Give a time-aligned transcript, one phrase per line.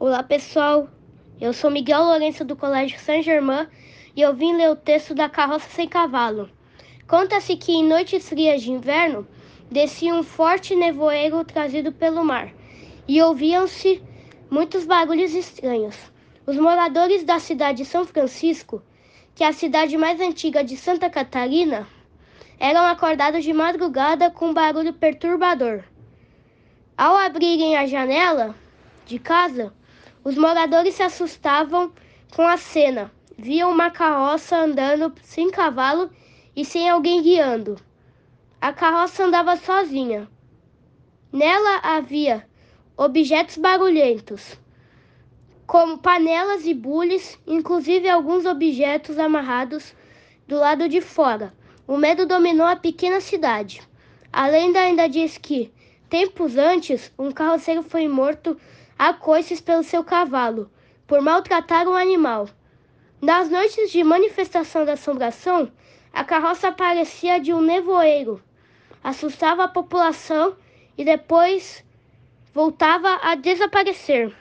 [0.00, 0.88] Olá pessoal,
[1.40, 3.66] eu sou Miguel Lourenço do Colégio Saint Germain
[4.14, 6.48] e eu vim ler o texto da Carroça Sem Cavalo.
[7.08, 9.26] Conta-se que em noites frias de inverno
[9.68, 12.54] descia um forte nevoeiro trazido pelo mar
[13.08, 14.00] e ouviam-se
[14.48, 15.96] muitos barulhos estranhos.
[16.46, 18.80] Os moradores da cidade de São Francisco,
[19.34, 21.88] que é a cidade mais antiga de Santa Catarina,
[22.60, 25.82] eram acordados de madrugada com um barulho perturbador.
[26.96, 28.54] Ao abrirem a janela
[29.04, 29.72] de casa,
[30.28, 31.90] os moradores se assustavam
[32.36, 33.10] com a cena.
[33.38, 36.10] Viam uma carroça andando sem cavalo
[36.54, 37.76] e sem alguém guiando.
[38.60, 40.28] A carroça andava sozinha.
[41.32, 42.46] Nela havia
[42.94, 44.60] objetos barulhentos,
[45.66, 49.94] como panelas e bules, inclusive alguns objetos amarrados
[50.46, 51.54] do lado de fora.
[51.86, 53.80] O medo dominou a pequena cidade.
[54.30, 55.72] A lenda ainda diz que,
[56.08, 58.58] tempos antes, um carroceiro foi morto
[58.98, 60.70] a coices pelo seu cavalo,
[61.06, 62.48] por maltratar um animal.
[63.20, 65.70] Nas noites de manifestação da assombração,
[66.12, 68.42] a carroça aparecia de um nevoeiro,
[69.02, 70.56] assustava a população
[70.96, 71.84] e depois
[72.52, 74.36] voltava a desaparecer.